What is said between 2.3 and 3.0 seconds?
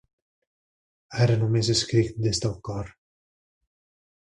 del cor.